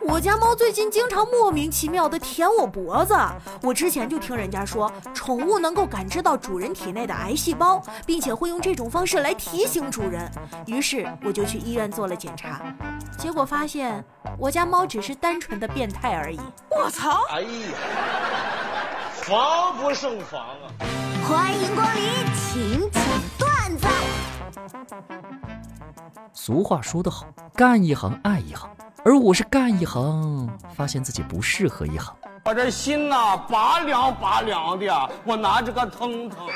[0.00, 3.14] 我家猫最近经常莫名其妙的舔我脖子。
[3.62, 10.30] 我之前就听人家说，宠物能够感知到主人体内的癌细胞，并且会用这种方式来提醒主人。
[10.66, 12.62] 于是我就去医院做了检查，
[13.18, 14.02] 结果发现
[14.38, 16.40] 我家猫只是单纯的变态而已。
[16.70, 17.24] 我操！
[17.30, 17.48] 哎呀，
[19.12, 20.72] 防不胜防啊！
[21.28, 22.02] 欢迎光临，
[22.34, 22.85] 请。
[26.32, 28.68] 俗话说得好，干一行爱一行，
[29.04, 32.14] 而我是干一行，发现自己不适合一行。
[32.44, 36.46] 我这心呐，拔凉拔凉的，我拿着个腾腾。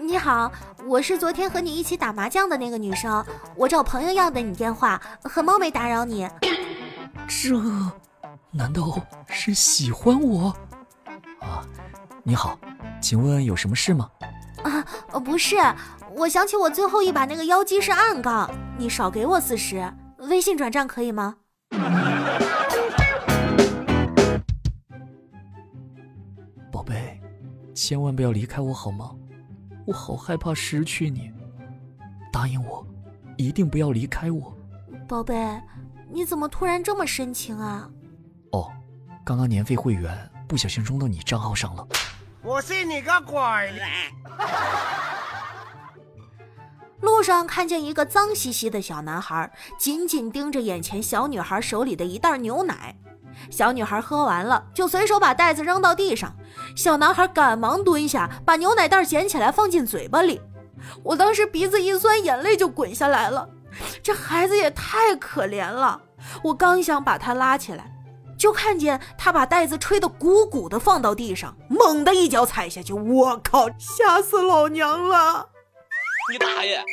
[0.00, 0.50] 你好，
[0.86, 3.24] 我是昨天和你一起打麻将的那个女生，
[3.56, 6.28] 我找朋友要的你电话，很冒昧打扰你。
[7.28, 7.54] 这，
[8.50, 8.98] 难道
[9.28, 10.54] 是喜欢我？
[11.40, 11.62] 啊，
[12.22, 12.58] 你好，
[13.04, 14.10] 请问有什么事吗？
[14.62, 14.82] 啊，
[15.20, 15.56] 不是，
[16.16, 21.36] 我想起我最后一把那个妖姬是暗杠，你少给我四十，微信转账可以吗？
[26.72, 27.20] 宝贝，
[27.74, 29.10] 千万不要离开我好吗？
[29.86, 31.30] 我好害怕失去你，
[32.32, 32.86] 答应我，
[33.36, 34.56] 一定不要离开我。
[35.06, 35.60] 宝贝，
[36.10, 37.86] 你怎么突然这么深情啊？
[38.52, 38.72] 哦，
[39.22, 40.10] 刚刚年费会员
[40.48, 41.86] 不小心充到你账号上了。
[42.44, 43.40] 我信你个鬼！
[47.00, 52.94] 路上看见一个脏兮兮的小男孩，紧紧盯着眼前小女孩手里的一袋牛奶。
[53.50, 56.36] 小女孩喝完了，就随手把袋子扔到地上。
[56.76, 60.42] 小男孩赶忙蹲下，把牛奶袋捡起来放进嘴巴里。
[61.02, 63.48] 我当时鼻子一酸，眼泪就滚下来了。
[64.02, 66.02] 这孩子也太可怜了。
[66.42, 67.90] 我刚想把他拉起来，
[68.44, 72.92] 就看见他把袋子吹得鼓鼓的放到地上，猛地一脚踩下去。
[72.92, 75.48] 我靠，吓死老娘了！
[76.30, 76.84] 你大爷！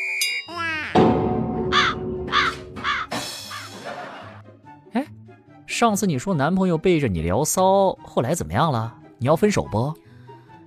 [4.93, 5.05] 哎，
[5.67, 8.95] 上次你说男朋友背着你聊骚，后来怎么样了？
[9.17, 9.93] 你要分手不？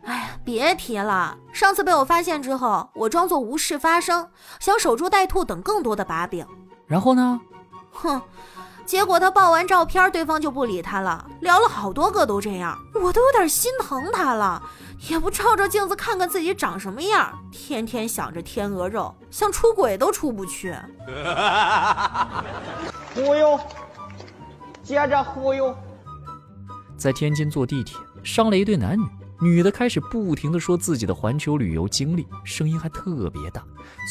[0.05, 1.35] 哎呀，别提了！
[1.51, 4.29] 上次被我发现之后，我装作无事发生，
[4.61, 6.47] 想守株待兔等更多的把柄。
[6.87, 7.41] 然后呢？
[7.91, 8.21] 哼，
[8.87, 14.63] 结果他爆完照片，对方就不理他了，聊了好多个都这样，我都有点心疼他了。
[15.09, 20.75] 也不照照镜子看看自己长什么样，天天想着天鹅肉，想出轨都出不去。
[23.15, 23.59] 忽悠，
[24.83, 25.75] 接着忽悠。
[26.97, 29.07] 在天津坐地铁，上了一对男女，
[29.41, 33.63] 女的开始不停的说自己的环球旅游经历，声音还特别大，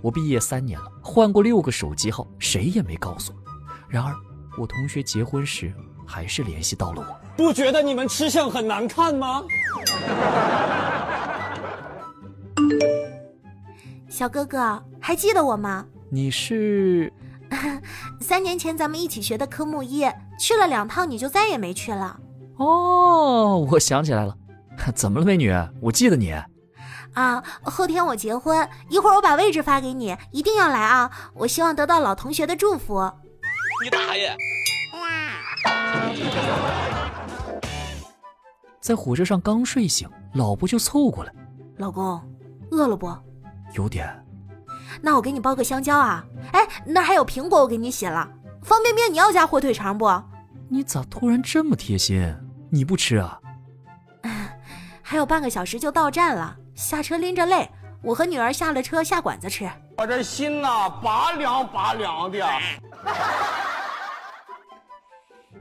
[0.03, 3.39] 我毕业三年了，换过六个手机号，谁也没告诉我。
[3.89, 4.15] 然而，
[4.59, 5.73] 我同学结婚时
[6.07, 7.07] 还是联系到了我。
[7.39, 9.43] 不觉得你们吃相很难看吗？
[14.11, 15.87] 小哥哥，还记得我吗？
[16.11, 17.11] 你是？
[18.21, 20.05] 三年前咱们一起学的科目一，
[20.39, 22.19] 去了两趟，你就再也没去了。
[22.57, 24.37] 哦，我想起来了，
[24.95, 25.53] 怎么了，美女？
[25.81, 26.33] 我记得你。
[27.15, 31.11] 啊，后天我结婚，一会儿我把位置发给你，一定要来啊！
[31.35, 33.11] 我希望得到老同学的祝福。
[33.83, 34.37] 你大爷！
[38.81, 41.33] 在火车上刚睡醒，老婆就凑过来
[41.77, 42.21] ：“老公，
[42.71, 43.13] 饿了不
[43.75, 44.09] ？”“有点。
[45.01, 46.25] ”“那我给你包个香蕉啊！
[46.53, 48.29] 哎，那还有苹果，我给你洗了。
[48.63, 50.07] 方便面你要加火腿肠不
[50.69, 52.35] ？”“你咋突然这么贴心？
[52.71, 53.39] 你不吃啊
[55.03, 57.69] ？”“还有半个小时就到站了。”下车拎着累，
[58.03, 59.69] 我和女儿下了车下馆子吃。
[59.97, 62.39] 我这心呐，拔凉拔凉的。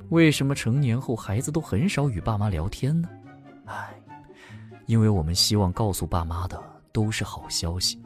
[0.09, 3.09] 为什么成年后孩子都很少与爸妈聊天呢？
[3.65, 3.89] 唉，
[4.85, 6.61] 因为我们希望告诉爸妈的
[6.93, 7.99] 都是好消息，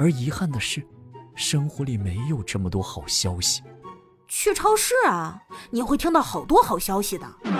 [0.00, 0.82] 而遗憾的是，
[1.34, 3.62] 生活里没有这么多好消息。
[4.26, 7.26] 去超市啊，你会听到好多好消息的。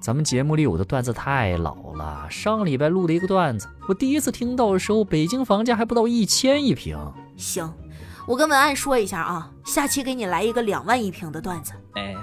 [0.00, 6.96] 咱们节目里有的段子太老了，上礼拜录的一个段子，我第一次听到的时候，北京房价还不到一千一平。
[7.36, 7.70] 行，
[8.26, 11.74] 我跟文案说一下啊，下期给你来一个两万一平的段子。
[11.96, 12.14] 哎。